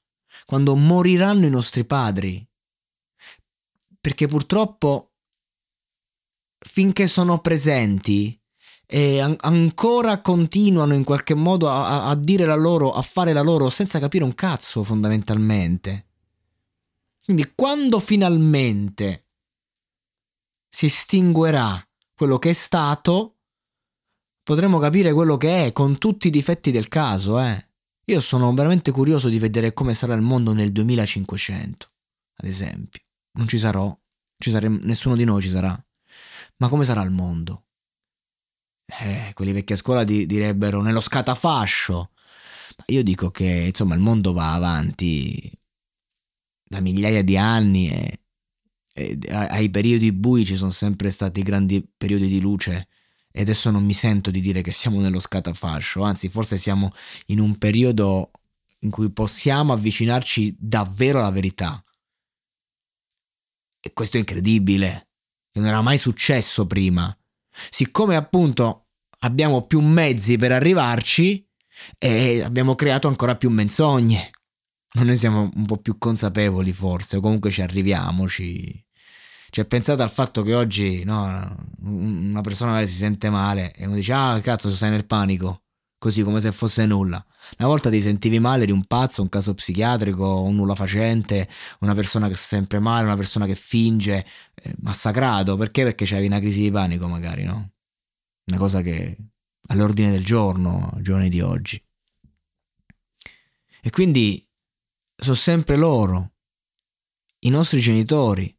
quando 0.45 0.77
moriranno 0.77 1.47
i 1.47 1.51
nostri 1.51 1.85
padri. 1.85 2.47
Perché 4.01 4.27
purtroppo 4.27 5.13
finché 6.59 7.07
sono 7.07 7.41
presenti 7.41 8.39
e 8.87 9.21
an- 9.21 9.37
ancora 9.41 10.21
continuano 10.21 10.95
in 10.95 11.05
qualche 11.05 11.35
modo 11.35 11.69
a-, 11.69 12.09
a 12.09 12.15
dire 12.15 12.45
la 12.45 12.55
loro, 12.55 12.93
a 12.93 13.03
fare 13.03 13.33
la 13.33 13.43
loro 13.43 13.71
senza 13.71 13.99
capire 13.99 14.25
un 14.25 14.35
cazzo 14.35 14.85
fondamentalmente. 14.85 16.09
Quindi 17.25 17.53
quando 17.55 18.01
finalmente 18.01 19.29
si 20.69 20.87
estinguerà 20.87 21.83
quello 22.15 22.39
che 22.39 22.51
è 22.51 22.53
stato, 22.53 23.34
potremo 24.45 24.79
capire 24.79 25.13
quello 25.13 25.37
che 25.37 25.67
è 25.67 25.73
con 25.73 25.99
tutti 25.99 26.29
i 26.29 26.31
difetti 26.31 26.71
del 26.71 26.87
caso, 26.87 27.41
eh. 27.41 27.69
Io 28.07 28.21
sono 28.21 28.53
veramente 28.53 28.91
curioso 28.93 29.29
di 29.31 29.39
vedere 29.39 29.73
come 29.73 29.95
sarà 29.95 30.15
il 30.15 30.21
mondo 30.21 30.53
nel 30.53 30.71
2500, 30.71 31.89
ad 32.37 32.47
esempio. 32.47 33.01
Non 33.39 33.49
ci 33.49 33.59
sarò, 33.59 33.99
ci 34.39 34.51
sare... 34.51 34.69
nessuno 34.69 35.17
di 35.17 35.25
noi 35.25 35.41
ci 35.41 35.49
sarà. 35.49 35.75
Ma 36.59 36.69
come 36.69 36.85
sarà 36.85 37.03
il 37.03 37.11
mondo? 37.11 37.65
Eh, 38.87 39.33
quelli 39.33 39.53
vecchi 39.53 39.73
a 39.73 39.77
scuola 39.77 40.05
di- 40.05 40.27
direbbero 40.27 40.83
nello 40.83 41.01
scatafascio. 41.01 42.11
Io 42.87 43.03
dico 43.03 43.31
che 43.31 43.67
insomma 43.69 43.95
il 43.95 44.01
mondo 44.01 44.35
va 44.35 44.53
avanti 44.53 45.51
da 46.63 46.81
migliaia 46.81 47.23
di 47.25 47.39
anni 47.39 47.89
e, 47.89 48.21
e 48.93 49.19
ai 49.31 49.71
periodi 49.71 50.13
bui 50.13 50.45
ci 50.45 50.57
sono 50.57 50.71
sempre 50.71 51.11
stati 51.11 51.43
grandi 51.43 51.87
periodi 51.97 52.29
di 52.29 52.41
luce 52.41 52.89
e 53.37 53.41
adesso 53.41 53.73
non 53.73 53.85
mi 53.85 53.95
sento 53.95 54.31
di 54.31 54.41
dire 54.41 54.63
che 54.63 54.71
siamo 54.71 55.01
nello 55.01 55.19
scatafascio, 55.19 56.03
anzi 56.03 56.29
forse 56.29 56.57
siamo 56.57 56.93
in 57.27 57.41
un 57.41 57.59
periodo 57.59 58.31
in 58.81 58.91
cui 58.91 59.11
possiamo 59.11 59.73
avvicinarci 59.73 60.55
davvero 60.57 61.19
alla 61.19 61.33
verità. 61.33 61.83
E 63.81 63.93
questo 63.93 64.17
è 64.17 64.21
incredibile, 64.21 65.09
non 65.55 65.67
era 65.67 65.83
mai 65.83 65.99
successo 65.99 66.65
prima. 66.67 67.13
Siccome 67.71 68.15
appunto 68.15 68.87
abbiamo 69.21 69.67
più 69.67 69.81
mezzi 69.81 70.37
per 70.37 70.53
arrivarci, 70.53 71.45
e 71.99 72.43
abbiamo 72.43 72.75
creato 72.75 73.09
ancora 73.09 73.37
più 73.37 73.51
menzogne. 73.51 74.31
Ma 74.95 75.03
noi 75.03 75.17
siamo 75.17 75.51
un 75.53 75.67
po' 75.67 75.79
più 75.79 75.99
consapevoli 75.99 76.73
forse, 76.73 77.17
o 77.17 77.21
comunque 77.21 77.51
ci 77.51 77.63
arriviamo, 77.63 78.29
ci, 78.29 78.84
cioè, 79.55 79.67
pensate 79.67 80.03
al 80.03 80.11
fatto 80.11 80.43
che 80.43 80.53
oggi 80.53 81.05
no, 81.05 81.57
una 81.83 82.41
persona 82.41 82.73
magari 82.73 82.89
si 82.91 82.97
sente 82.97 83.31
male 83.31 83.73
e 83.77 83.87
uno 83.87 83.95
dice: 83.95 84.13
Ah, 84.13 84.41
cazzo, 84.43 84.69
stai 84.69 84.91
nel 84.91 85.07
panico. 85.07 85.63
Così 85.97 86.25
come 86.25 86.41
se 86.41 86.51
fosse 86.51 86.87
nulla. 86.87 87.25
Una 87.59 87.69
volta 87.69 87.89
ti 87.89 88.01
sentivi 88.01 88.41
male, 88.41 88.65
eri 88.65 88.73
un 88.73 88.85
pazzo, 88.85 89.23
un 89.23 89.29
caso 89.29 89.55
psichiatrico, 89.55 90.43
un 90.43 90.57
nulla 90.57 90.75
facente, 90.75 91.49
una 91.81 91.95
persona 91.95 92.27
che 92.27 92.35
sta 92.35 92.57
sempre 92.57 92.81
male, 92.81 93.05
una 93.05 93.15
persona 93.15 93.47
che 93.47 93.55
finge, 93.55 94.27
eh, 94.55 94.75
massacrato. 94.81 95.57
Perché? 95.57 95.85
Perché 95.85 96.05
c'avevi 96.05 96.27
una 96.27 96.41
crisi 96.41 96.63
di 96.63 96.73
panico, 96.73 97.07
magari, 97.07 97.45
no? 97.45 97.75
Una 98.47 98.59
cosa 98.59 98.81
che 98.81 99.17
all'ordine 99.69 100.11
del 100.11 100.25
giorno, 100.25 100.91
giorni 101.01 101.29
di 101.29 101.41
oggi. 101.41 101.81
E 103.81 103.91
quindi 103.91 104.45
sono 105.15 105.37
sempre 105.37 105.77
loro, 105.77 106.33
i 107.45 107.51
nostri 107.51 107.79
genitori, 107.79 108.53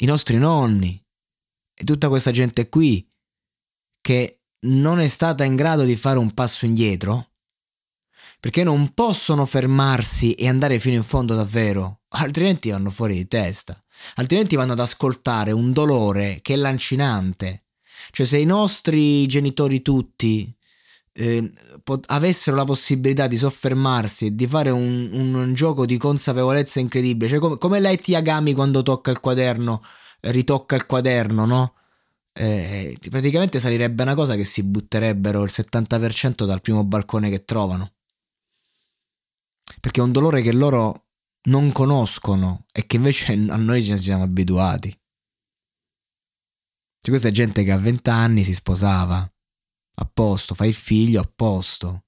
i 0.00 0.06
nostri 0.06 0.38
nonni 0.38 1.02
e 1.74 1.84
tutta 1.84 2.08
questa 2.08 2.30
gente 2.30 2.68
qui 2.68 3.06
che 4.00 4.42
non 4.66 4.98
è 4.98 5.06
stata 5.06 5.44
in 5.44 5.56
grado 5.56 5.84
di 5.84 5.96
fare 5.96 6.18
un 6.18 6.32
passo 6.32 6.66
indietro, 6.66 7.32
perché 8.38 8.64
non 8.64 8.92
possono 8.92 9.46
fermarsi 9.46 10.34
e 10.34 10.48
andare 10.48 10.78
fino 10.78 10.96
in 10.96 11.02
fondo 11.02 11.34
davvero, 11.34 12.02
altrimenti 12.08 12.70
vanno 12.70 12.90
fuori 12.90 13.14
di 13.14 13.28
testa, 13.28 13.82
altrimenti 14.14 14.56
vanno 14.56 14.72
ad 14.72 14.80
ascoltare 14.80 15.52
un 15.52 15.72
dolore 15.72 16.40
che 16.42 16.54
è 16.54 16.56
lancinante. 16.56 17.64
Cioè 18.10 18.26
se 18.26 18.38
i 18.38 18.46
nostri 18.46 19.26
genitori 19.26 19.82
tutti 19.82 20.54
eh, 21.20 21.52
pot- 21.82 22.06
avessero 22.08 22.56
la 22.56 22.64
possibilità 22.64 23.26
di 23.26 23.36
soffermarsi 23.36 24.26
e 24.26 24.34
di 24.34 24.46
fare 24.46 24.70
un, 24.70 25.10
un, 25.12 25.34
un, 25.34 25.54
gioco 25.54 25.84
di 25.84 25.98
consapevolezza 25.98 26.80
incredibile, 26.80 27.28
cioè 27.28 27.38
come, 27.38 27.58
come 27.58 27.78
Light 27.80 28.08
Yagami 28.08 28.54
quando 28.54 28.82
tocca 28.82 29.10
il 29.10 29.20
quaderno 29.20 29.82
ritocca 30.20 30.76
il 30.76 30.86
quaderno, 30.86 31.44
no? 31.44 31.74
Eh, 32.32 32.96
praticamente 33.10 33.58
salirebbe 33.60 34.02
una 34.02 34.14
cosa 34.14 34.34
che 34.34 34.44
si 34.44 34.62
butterebbero 34.62 35.42
il 35.42 35.50
70% 35.52 36.44
dal 36.44 36.60
primo 36.60 36.84
balcone 36.84 37.28
che 37.28 37.44
trovano. 37.44 37.92
Perché 39.80 40.00
è 40.00 40.04
un 40.04 40.12
dolore 40.12 40.42
che 40.42 40.52
loro 40.52 41.06
non 41.44 41.72
conoscono 41.72 42.66
e 42.72 42.86
che 42.86 42.96
invece 42.96 43.32
a 43.32 43.56
noi 43.56 43.82
ci 43.82 43.96
siamo 43.98 44.24
abituati. 44.24 44.88
C'è 47.00 47.08
questa 47.08 47.30
gente 47.30 47.64
che 47.64 47.72
a 47.72 47.78
20 47.78 48.10
anni 48.10 48.44
si 48.44 48.52
sposava, 48.52 49.30
a 50.00 50.10
posto, 50.12 50.54
fa 50.54 50.66
il 50.66 50.74
figlio 50.74 51.20
a 51.20 51.30
posto. 51.32 52.04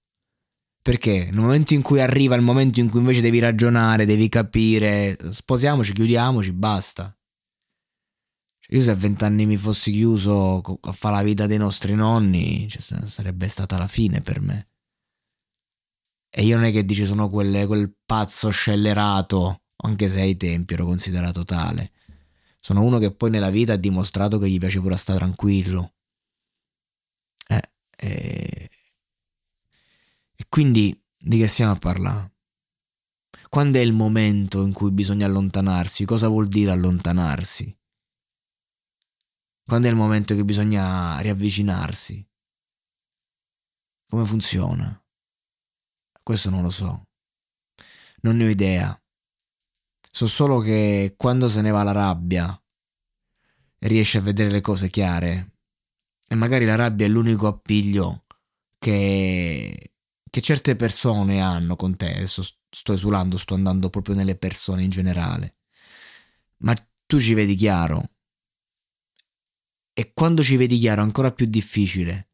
Perché 0.83 1.27
nel 1.31 1.41
momento 1.41 1.75
in 1.75 1.83
cui 1.83 2.01
arriva 2.01 2.35
il 2.35 2.43
momento 2.43 2.81
in 2.81 2.91
cui 2.91 3.01
invece 3.01 3.21
devi 3.21 3.39
ragionare, 3.39 4.05
devi 4.05 4.29
capire, 4.29 5.17
sposiamoci, 5.31 5.93
chiudiamoci, 5.93 6.53
basta. 6.53 7.17
Io 8.69 8.83
se 8.83 8.91
a 8.91 8.95
vent'anni 8.95 9.47
mi 9.47 9.57
fossi 9.57 9.93
chiuso 9.93 10.61
a 10.61 10.93
fare 10.93 11.17
la 11.17 11.23
vita 11.23 11.47
dei 11.47 11.59
nostri 11.59 11.95
nonni, 11.95 12.67
cioè, 12.69 13.07
sarebbe 13.07 13.47
stata 13.47 13.77
la 13.77 13.87
fine 13.87 14.23
per 14.23 14.41
me. 14.41 14.69
E 16.31 16.43
io 16.43 16.57
non 16.57 16.65
è 16.65 16.73
che 16.73 16.85
dici 16.85 17.05
sono 17.05 17.29
quelle, 17.29 17.67
quel 17.67 17.95
pazzo 18.05 18.49
scellerato, 18.49 19.65
anche 19.85 20.09
se 20.09 20.23
ai 20.23 20.37
tempi 20.39 20.73
ero 20.73 20.87
considerato 20.87 21.45
tale. 21.45 21.93
Sono 22.59 22.83
uno 22.83 22.99
che 22.99 23.13
poi 23.13 23.29
nella 23.29 23.51
vita 23.51 23.75
ha 23.75 23.77
dimostrato 23.77 24.39
che 24.39 24.49
gli 24.49 24.59
piace 24.59 24.81
pure 24.81 24.97
stare 24.97 25.19
tranquillo. 25.19 25.93
E... 28.03 28.69
e 30.35 30.45
quindi 30.49 31.01
di 31.17 31.39
che 31.39 31.47
stiamo 31.47 31.73
a 31.73 31.77
parlare? 31.77 32.35
Quando 33.49 33.79
è 33.79 33.83
il 33.83 33.93
momento 33.93 34.65
in 34.65 34.73
cui 34.73 34.91
bisogna 34.91 35.27
allontanarsi? 35.27 36.05
Cosa 36.05 36.27
vuol 36.27 36.49
dire 36.49 36.73
allontanarsi? 36.73 37.79
Quando 39.65 39.87
è 39.87 39.91
il 39.91 39.97
momento 39.97 40.35
che 40.35 40.45
bisogna 40.45 41.19
riavvicinarsi? 41.21 42.29
Come 44.09 44.27
funziona? 44.27 45.01
Questo 46.23 46.51
non 46.51 46.63
lo 46.63 46.71
so. 46.71 47.07
Non 48.23 48.37
ne 48.37 48.47
ho 48.47 48.49
idea. 48.49 49.01
So 50.11 50.27
solo 50.27 50.59
che 50.59 51.15
quando 51.17 51.49
se 51.49 51.61
ne 51.61 51.71
va 51.71 51.85
la 51.85 51.93
rabbia 51.93 52.63
riesci 53.79 54.17
a 54.17 54.23
vedere 54.23 54.51
le 54.51 54.61
cose 54.61 54.91
chiare. 54.91 55.52
E 56.33 56.35
magari 56.35 56.65
la 56.65 56.77
rabbia 56.77 57.05
è 57.05 57.11
l'unico 57.11 57.47
appiglio 57.47 58.25
che, 58.79 59.93
che 60.31 60.41
certe 60.41 60.77
persone 60.77 61.43
hanno 61.43 61.77
con 61.77 61.95
te. 61.95 62.15
Adesso 62.15 62.43
sto 62.71 62.95
esulando, 62.95 63.37
sto 63.37 63.53
andando 63.53 63.91
proprio 63.91 64.15
nelle 64.15 64.37
persone 64.37 64.83
in 64.83 64.89
generale. 64.89 65.57
Ma 66.61 66.75
tu 67.05 67.21
ci 67.21 67.35
vedi 67.35 67.55
chiaro. 67.55 68.13
E 69.93 70.13
quando 70.15 70.43
ci 70.43 70.57
vedi 70.57 70.79
chiaro 70.79 71.03
è 71.03 71.05
ancora 71.05 71.33
più 71.33 71.45
difficile 71.45 72.31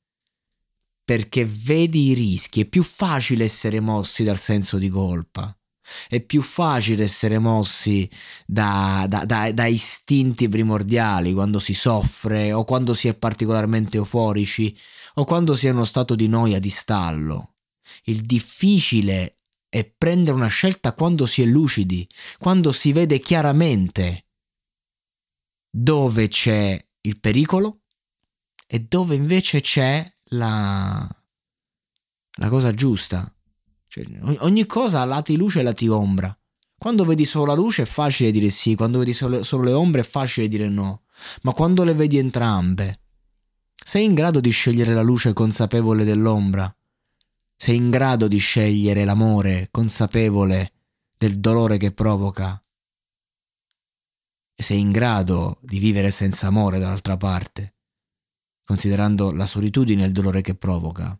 perché 1.02 1.44
vedi 1.44 2.10
i 2.10 2.14
rischi, 2.14 2.60
è 2.60 2.64
più 2.66 2.84
facile 2.84 3.42
essere 3.42 3.80
mossi 3.80 4.22
dal 4.22 4.38
senso 4.38 4.78
di 4.78 4.90
colpa, 4.90 5.57
è 6.08 6.20
più 6.20 6.42
facile 6.42 7.04
essere 7.04 7.38
mossi 7.38 8.08
da, 8.46 9.06
da, 9.08 9.24
da, 9.24 9.52
da, 9.52 9.66
istinti 9.66 10.48
primordiali 10.48 11.32
quando 11.32 11.58
si 11.58 11.74
soffre 11.74 12.52
o 12.52 12.64
quando 12.64 12.94
si 12.94 13.08
è 13.08 13.14
particolarmente 13.14 13.96
euforici 13.96 14.76
o 15.14 15.24
quando 15.24 15.54
si 15.54 15.66
è 15.66 15.70
in 15.70 15.76
uno 15.76 15.84
stato 15.84 16.14
di 16.14 16.28
noia, 16.28 16.58
di 16.58 16.70
stallo. 16.70 17.54
Il 18.04 18.22
difficile 18.22 19.38
è 19.68 19.84
prendere 19.84 20.36
una 20.36 20.48
scelta 20.48 20.94
quando 20.94 21.26
si 21.26 21.42
è 21.42 21.44
lucidi, 21.44 22.08
quando 22.38 22.72
si 22.72 22.92
vede 22.92 23.18
chiaramente 23.18 24.26
dove 25.70 26.28
c'è 26.28 26.82
il 27.02 27.20
pericolo 27.20 27.82
e 28.66 28.80
dove 28.80 29.14
invece 29.14 29.60
c'è 29.60 30.10
la, 30.30 31.08
la 32.36 32.48
cosa 32.48 32.72
giusta. 32.72 33.32
Cioè, 33.88 34.04
ogni 34.40 34.66
cosa 34.66 35.00
ha 35.00 35.04
lati 35.04 35.36
luce 35.36 35.60
e 35.60 35.62
lati 35.62 35.88
ombra. 35.88 36.36
Quando 36.76 37.04
vedi 37.04 37.24
solo 37.24 37.46
la 37.46 37.54
luce 37.54 37.82
è 37.82 37.86
facile 37.86 38.30
dire 38.30 38.50
sì, 38.50 38.76
quando 38.76 38.98
vedi 38.98 39.12
solo, 39.12 39.42
solo 39.42 39.64
le 39.64 39.72
ombre 39.72 40.02
è 40.02 40.04
facile 40.04 40.46
dire 40.46 40.68
no, 40.68 41.02
ma 41.42 41.52
quando 41.52 41.82
le 41.82 41.94
vedi 41.94 42.18
entrambe, 42.18 43.00
sei 43.74 44.04
in 44.04 44.14
grado 44.14 44.38
di 44.38 44.50
scegliere 44.50 44.94
la 44.94 45.02
luce 45.02 45.32
consapevole 45.32 46.04
dell'ombra? 46.04 46.72
Sei 47.56 47.74
in 47.74 47.90
grado 47.90 48.28
di 48.28 48.38
scegliere 48.38 49.04
l'amore 49.04 49.68
consapevole 49.72 50.72
del 51.16 51.40
dolore 51.40 51.78
che 51.78 51.90
provoca? 51.90 52.62
E 54.54 54.62
sei 54.62 54.78
in 54.78 54.92
grado 54.92 55.58
di 55.62 55.80
vivere 55.80 56.12
senza 56.12 56.46
amore 56.46 56.78
dall'altra 56.78 57.16
parte? 57.16 57.72
considerando 58.68 59.32
la 59.32 59.46
solitudine 59.46 60.02
e 60.02 60.06
il 60.08 60.12
dolore 60.12 60.42
che 60.42 60.54
provoca. 60.54 61.18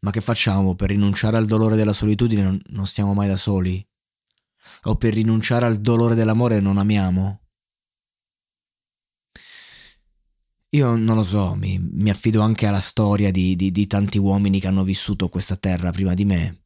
Ma 0.00 0.10
che 0.10 0.20
facciamo? 0.20 0.74
Per 0.74 0.88
rinunciare 0.88 1.36
al 1.36 1.46
dolore 1.46 1.76
della 1.76 1.92
solitudine 1.92 2.58
non, 2.68 2.86
stiamo 2.86 3.12
mai 3.12 3.28
da 3.28 3.36
soli? 3.36 3.86
O 4.84 4.96
per 4.96 5.12
rinunciare 5.12 5.66
al 5.66 5.80
dolore 5.80 6.14
dell'amore 6.14 6.60
non 6.60 6.78
amiamo? 6.78 7.40
Io 10.70 10.94
non 10.96 11.16
lo 11.16 11.24
so, 11.24 11.54
mi, 11.56 11.78
mi 11.78 12.10
affido 12.10 12.40
anche 12.42 12.66
alla 12.66 12.80
storia 12.80 13.30
di, 13.30 13.56
di, 13.56 13.72
di 13.72 13.86
tanti 13.86 14.18
uomini 14.18 14.60
che 14.60 14.68
hanno 14.68 14.84
vissuto 14.84 15.28
questa 15.28 15.56
terra 15.56 15.90
prima 15.90 16.14
di 16.14 16.24
me. 16.24 16.62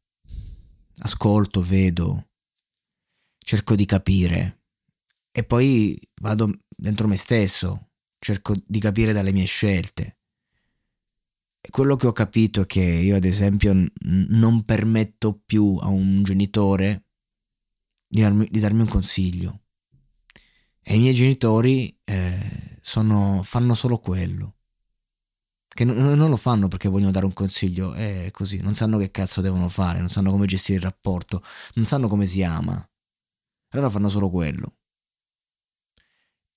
Ascolto, 0.98 1.62
vedo, 1.62 2.28
cerco 3.38 3.74
di 3.74 3.84
capire 3.86 4.62
e 5.32 5.42
poi 5.42 5.98
vado 6.20 6.60
dentro 6.68 7.08
me 7.08 7.16
stesso, 7.16 7.90
cerco 8.18 8.54
di 8.64 8.78
capire 8.78 9.12
dalle 9.12 9.32
mie 9.32 9.46
scelte. 9.46 10.18
Quello 11.70 11.96
che 11.96 12.06
ho 12.06 12.12
capito 12.12 12.62
è 12.62 12.66
che 12.66 12.80
io, 12.80 13.16
ad 13.16 13.24
esempio, 13.24 13.72
n- 13.72 13.90
non 14.30 14.64
permetto 14.64 15.40
più 15.44 15.78
a 15.80 15.88
un 15.88 16.22
genitore 16.22 17.06
di 18.06 18.20
darmi, 18.20 18.46
di 18.50 18.60
darmi 18.60 18.82
un 18.82 18.88
consiglio. 18.88 19.60
E 20.80 20.96
i 20.96 20.98
miei 20.98 21.14
genitori 21.14 21.98
eh, 22.04 22.78
sono, 22.80 23.40
fanno 23.42 23.74
solo 23.74 23.98
quello. 23.98 24.56
Che 25.66 25.84
non, 25.84 25.96
non, 25.96 26.30
lo 26.30 26.36
fanno 26.36 26.68
perché 26.68 26.88
vogliono 26.88 27.10
dare 27.10 27.24
un 27.24 27.32
consiglio, 27.32 27.94
è 27.94 28.28
così, 28.30 28.60
non 28.60 28.74
sanno 28.74 28.98
che 28.98 29.10
cazzo 29.10 29.40
devono 29.40 29.68
fare, 29.68 29.98
non 29.98 30.08
sanno 30.08 30.30
come 30.30 30.46
gestire 30.46 30.78
il 30.78 30.84
rapporto, 30.84 31.42
non 31.74 31.86
sanno 31.86 32.06
come 32.06 32.26
si 32.26 32.42
ama. 32.44 32.88
Allora 33.70 33.90
fanno 33.90 34.08
solo 34.08 34.30
quello. 34.30 34.76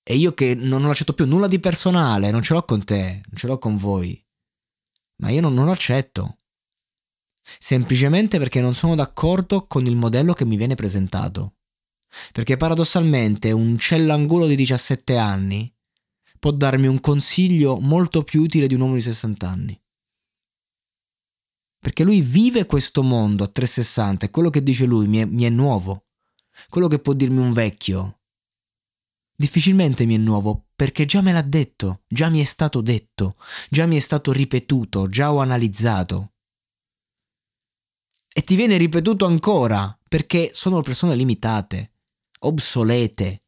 E 0.04 0.16
io 0.16 0.34
che 0.34 0.54
non 0.54 0.84
accetto 0.84 1.14
più 1.14 1.26
nulla 1.26 1.48
di 1.48 1.58
personale, 1.58 2.30
non 2.30 2.42
ce 2.42 2.54
l'ho 2.54 2.64
con 2.64 2.84
te, 2.84 3.22
non 3.24 3.34
ce 3.34 3.46
l'ho 3.46 3.58
con 3.58 3.76
voi. 3.76 4.24
Ma 5.18 5.30
io 5.30 5.40
non, 5.40 5.54
non 5.54 5.68
accetto. 5.68 6.38
Semplicemente 7.58 8.38
perché 8.38 8.60
non 8.60 8.74
sono 8.74 8.94
d'accordo 8.94 9.66
con 9.66 9.86
il 9.86 9.96
modello 9.96 10.32
che 10.32 10.44
mi 10.44 10.56
viene 10.56 10.74
presentato. 10.74 11.56
Perché 12.32 12.56
paradossalmente 12.56 13.52
un 13.52 13.78
cellangolo 13.78 14.46
di 14.46 14.54
17 14.54 15.16
anni 15.16 15.72
può 16.38 16.50
darmi 16.52 16.86
un 16.86 17.00
consiglio 17.00 17.80
molto 17.80 18.22
più 18.22 18.42
utile 18.42 18.66
di 18.66 18.74
un 18.74 18.80
uomo 18.82 18.94
di 18.94 19.00
60 19.00 19.48
anni. 19.48 19.80
Perché 21.80 22.04
lui 22.04 22.20
vive 22.20 22.66
questo 22.66 23.02
mondo 23.02 23.44
a 23.44 23.48
360 23.48 24.26
e 24.26 24.30
quello 24.30 24.50
che 24.50 24.62
dice 24.62 24.84
lui 24.84 25.06
mi 25.06 25.18
è, 25.18 25.24
mi 25.24 25.44
è 25.44 25.50
nuovo. 25.50 26.06
Quello 26.68 26.88
che 26.88 26.98
può 26.98 27.12
dirmi 27.12 27.38
un 27.38 27.52
vecchio 27.52 28.17
difficilmente 29.38 30.04
mi 30.04 30.16
è 30.16 30.18
nuovo 30.18 30.66
perché 30.74 31.04
già 31.04 31.20
me 31.20 31.32
l'ha 31.32 31.42
detto, 31.42 32.02
già 32.08 32.28
mi 32.28 32.40
è 32.40 32.44
stato 32.44 32.80
detto, 32.80 33.36
già 33.70 33.86
mi 33.86 33.96
è 33.96 34.00
stato 34.00 34.32
ripetuto, 34.32 35.06
già 35.06 35.32
ho 35.32 35.38
analizzato. 35.38 36.32
E 38.28 38.42
ti 38.42 38.56
viene 38.56 38.76
ripetuto 38.76 39.26
ancora 39.26 39.96
perché 40.08 40.50
sono 40.52 40.80
persone 40.80 41.14
limitate, 41.14 41.92
obsolete, 42.40 43.40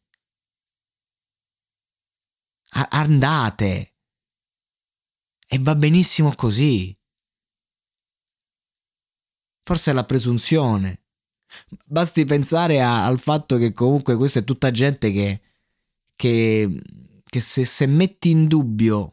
andate. 2.91 3.97
E 5.53 5.59
va 5.59 5.75
benissimo 5.75 6.33
così. 6.37 6.97
Forse 9.65 9.91
è 9.91 9.95
la 9.95 10.05
presunzione. 10.05 11.03
Basti 11.85 12.25
pensare 12.25 12.81
a, 12.81 13.05
al 13.05 13.19
fatto 13.19 13.57
che 13.57 13.73
comunque 13.73 14.17
questa 14.17 14.39
è 14.39 14.45
tutta 14.45 14.71
gente 14.71 15.11
che 15.11 15.50
che, 16.21 16.83
che 17.25 17.41
se, 17.41 17.65
se 17.65 17.87
metti 17.87 18.29
in 18.29 18.47
dubbio 18.47 19.11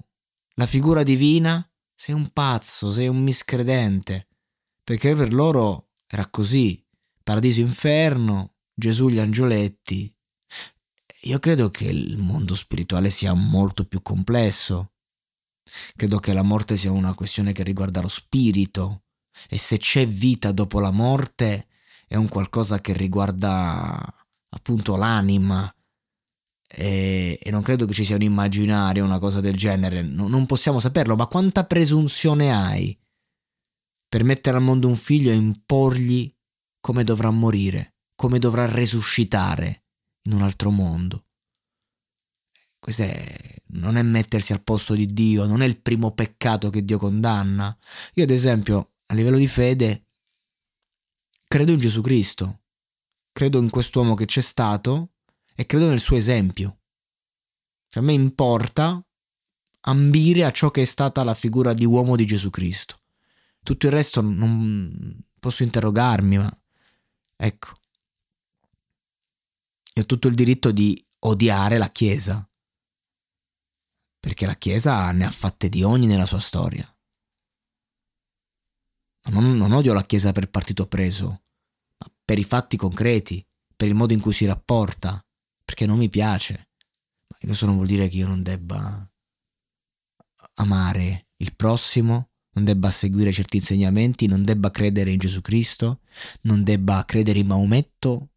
la 0.55 0.65
figura 0.65 1.03
divina, 1.03 1.65
sei 1.95 2.13
un 2.13 2.33
pazzo, 2.33 2.91
sei 2.91 3.07
un 3.07 3.23
miscredente, 3.23 4.27
perché 4.83 5.15
per 5.15 5.31
loro 5.31 5.91
era 6.05 6.27
così, 6.27 6.85
paradiso 7.23 7.61
inferno, 7.61 8.55
Gesù 8.73 9.07
gli 9.07 9.19
angioletti. 9.19 10.13
Io 11.21 11.39
credo 11.39 11.71
che 11.71 11.85
il 11.85 12.17
mondo 12.17 12.55
spirituale 12.55 13.09
sia 13.09 13.31
molto 13.31 13.85
più 13.85 14.01
complesso. 14.01 14.91
Credo 15.95 16.19
che 16.19 16.33
la 16.33 16.43
morte 16.43 16.75
sia 16.75 16.91
una 16.91 17.13
questione 17.13 17.53
che 17.53 17.63
riguarda 17.63 18.01
lo 18.01 18.09
spirito 18.09 19.03
e 19.47 19.57
se 19.57 19.77
c'è 19.77 20.05
vita 20.05 20.51
dopo 20.51 20.81
la 20.81 20.91
morte 20.91 21.67
è 22.05 22.15
un 22.15 22.27
qualcosa 22.27 22.81
che 22.81 22.91
riguarda 22.91 23.97
appunto 24.49 24.97
l'anima 24.97 25.71
e, 26.67 27.39
e 27.41 27.51
non 27.51 27.61
credo 27.61 27.85
che 27.85 27.93
ci 27.93 28.03
sia 28.03 28.15
un 28.15 28.21
immaginario, 28.21 29.05
una 29.05 29.19
cosa 29.19 29.39
del 29.39 29.55
genere, 29.55 30.01
no, 30.01 30.27
non 30.27 30.45
possiamo 30.45 30.79
saperlo, 30.79 31.15
ma 31.15 31.27
quanta 31.27 31.65
presunzione 31.65 32.53
hai 32.53 32.97
per 34.09 34.23
mettere 34.23 34.57
al 34.57 34.63
mondo 34.63 34.87
un 34.87 34.95
figlio 34.95 35.31
e 35.31 35.35
imporgli 35.35 36.33
come 36.79 37.03
dovrà 37.03 37.31
morire, 37.31 37.95
come 38.15 38.39
dovrà 38.39 38.65
resuscitare 38.65 39.85
in 40.23 40.33
un 40.33 40.41
altro 40.41 40.69
mondo? 40.71 41.25
Questo 42.79 43.03
è, 43.03 43.61
non 43.69 43.97
è 43.97 44.01
mettersi 44.03 44.53
al 44.53 44.63
posto 44.63 44.93
di 44.93 45.07
Dio, 45.07 45.45
non 45.45 45.61
è 45.61 45.65
il 45.65 45.81
primo 45.81 46.11
peccato 46.11 46.69
che 46.69 46.85
Dio 46.85 46.97
condanna. 46.97 47.75
Io 48.13 48.23
ad 48.23 48.29
esempio, 48.29 48.93
a 49.07 49.13
livello 49.13 49.37
di 49.37 49.47
fede, 49.47 50.05
credo 51.47 51.71
in 51.71 51.79
Gesù 51.79 52.01
Cristo, 52.01 52.61
credo 53.31 53.59
in 53.59 53.69
quest'uomo 53.69 54.13
che 54.13 54.25
c'è 54.25 54.41
stato 54.41 55.15
e 55.59 55.65
credo 55.65 55.89
nel 55.89 55.99
suo 55.99 56.15
esempio. 56.15 56.81
Cioè, 57.87 58.03
a 58.03 58.05
me 58.05 58.13
importa 58.13 59.03
ambire 59.81 60.43
a 60.45 60.51
ciò 60.51 60.69
che 60.69 60.83
è 60.83 60.85
stata 60.85 61.23
la 61.23 61.33
figura 61.33 61.73
di 61.73 61.83
uomo 61.83 62.15
di 62.15 62.27
Gesù 62.27 62.51
Cristo. 62.51 63.01
Tutto 63.63 63.87
il 63.87 63.91
resto 63.91 64.21
non 64.21 65.19
posso 65.39 65.63
interrogarmi, 65.63 66.37
ma 66.37 66.61
ecco. 67.35 67.71
Io 69.95 70.03
ho 70.03 70.05
tutto 70.05 70.27
il 70.27 70.35
diritto 70.35 70.69
di 70.69 71.03
odiare 71.21 71.79
la 71.79 71.89
Chiesa, 71.89 72.47
perché 74.19 74.45
la 74.45 74.55
Chiesa 74.57 75.11
ne 75.11 75.25
ha 75.25 75.31
fatte 75.31 75.69
di 75.69 75.81
ogni 75.81 76.05
nella 76.05 76.27
sua 76.27 76.39
storia. 76.39 76.87
Non, 79.31 79.57
non 79.57 79.71
odio 79.71 79.93
la 79.93 80.05
Chiesa 80.05 80.31
per 80.31 80.51
partito 80.51 80.85
preso, 80.85 81.27
ma 81.97 82.11
per 82.23 82.37
i 82.37 82.43
fatti 82.43 82.77
concreti, 82.77 83.43
per 83.75 83.87
il 83.87 83.95
modo 83.95 84.13
in 84.13 84.21
cui 84.21 84.33
si 84.33 84.45
rapporta, 84.45 85.19
perché 85.67 85.85
non 85.85 85.97
mi 85.97 86.07
piace. 86.07 86.69
Ma 87.27 87.37
questo 87.41 87.65
non 87.65 87.75
vuol 87.75 87.87
dire 87.87 88.07
che 88.07 88.15
io 88.15 88.27
non 88.27 88.41
debba 88.41 89.05
amare 90.53 91.27
il 91.35 91.53
prossimo, 91.57 92.29
non 92.51 92.63
debba 92.63 92.89
seguire 92.89 93.33
certi 93.33 93.57
insegnamenti, 93.57 94.27
non 94.27 94.45
debba 94.45 94.71
credere 94.71 95.11
in 95.11 95.19
Gesù 95.19 95.41
Cristo, 95.41 95.99
non 96.43 96.63
debba 96.63 97.03
credere 97.03 97.39
in 97.39 97.47
Maometto, 97.47 98.29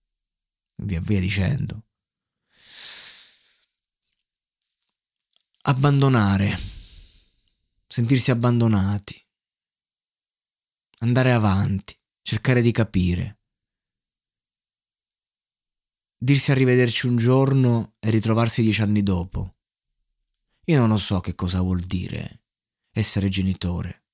via 0.82 1.00
via 1.00 1.20
dicendo. 1.20 1.84
Abbandonare, 5.62 6.58
sentirsi 7.86 8.32
abbandonati, 8.32 9.24
andare 10.98 11.32
avanti, 11.32 11.96
cercare 12.22 12.60
di 12.60 12.72
capire 12.72 13.39
dirsi 16.22 16.50
arrivederci 16.50 17.06
un 17.06 17.16
giorno 17.16 17.94
e 17.98 18.10
ritrovarsi 18.10 18.60
dieci 18.60 18.82
anni 18.82 19.02
dopo. 19.02 19.56
Io 20.66 20.78
non 20.78 20.90
lo 20.90 20.98
so 20.98 21.20
che 21.20 21.34
cosa 21.34 21.62
vuol 21.62 21.80
dire 21.80 22.42
essere 22.90 23.30
genitore, 23.30 24.04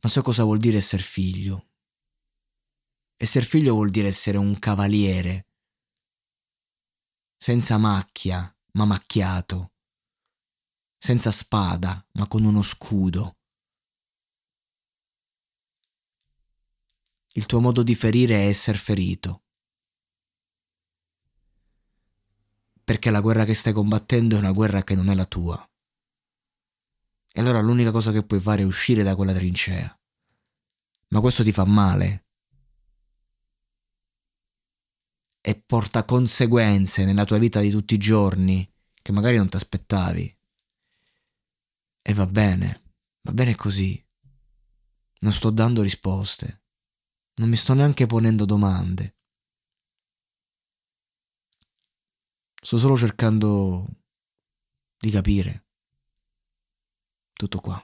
ma 0.00 0.08
so 0.08 0.22
cosa 0.22 0.44
vuol 0.44 0.58
dire 0.58 0.76
essere 0.76 1.02
figlio. 1.02 1.70
Esser 3.16 3.44
figlio 3.44 3.74
vuol 3.74 3.90
dire 3.90 4.08
essere 4.08 4.38
un 4.38 4.56
cavaliere, 4.60 5.48
senza 7.36 7.78
macchia, 7.78 8.56
ma 8.72 8.84
macchiato, 8.84 9.72
senza 10.96 11.32
spada, 11.32 12.06
ma 12.12 12.28
con 12.28 12.44
uno 12.44 12.62
scudo. 12.62 13.38
Il 17.32 17.46
tuo 17.46 17.60
modo 17.60 17.82
di 17.82 17.94
ferire 17.94 18.36
è 18.36 18.46
essere 18.46 18.78
ferito 18.78 19.45
perché 23.06 23.10
la 23.10 23.20
guerra 23.20 23.44
che 23.44 23.54
stai 23.54 23.72
combattendo 23.72 24.34
è 24.34 24.38
una 24.40 24.50
guerra 24.50 24.82
che 24.82 24.96
non 24.96 25.08
è 25.08 25.14
la 25.14 25.26
tua. 25.26 25.70
E 27.32 27.40
allora 27.40 27.60
l'unica 27.60 27.92
cosa 27.92 28.10
che 28.10 28.24
puoi 28.24 28.40
fare 28.40 28.62
è 28.62 28.64
uscire 28.64 29.04
da 29.04 29.14
quella 29.14 29.32
trincea. 29.32 29.96
Ma 31.08 31.20
questo 31.20 31.44
ti 31.44 31.52
fa 31.52 31.64
male. 31.64 32.24
E 35.40 35.54
porta 35.54 36.04
conseguenze 36.04 37.04
nella 37.04 37.24
tua 37.24 37.38
vita 37.38 37.60
di 37.60 37.70
tutti 37.70 37.94
i 37.94 37.98
giorni 37.98 38.68
che 39.00 39.12
magari 39.12 39.36
non 39.36 39.48
ti 39.48 39.56
aspettavi. 39.56 40.38
E 42.02 42.14
va 42.14 42.26
bene, 42.26 42.82
va 43.22 43.32
bene 43.32 43.54
così. 43.54 44.04
Non 45.20 45.32
sto 45.32 45.50
dando 45.50 45.82
risposte. 45.82 46.62
Non 47.34 47.48
mi 47.48 47.56
sto 47.56 47.74
neanche 47.74 48.06
ponendo 48.06 48.44
domande. 48.44 49.15
Sto 52.66 52.78
solo 52.78 52.96
cercando 52.96 53.86
di 54.98 55.08
capire. 55.10 55.66
Tutto 57.32 57.60
qua. 57.60 57.80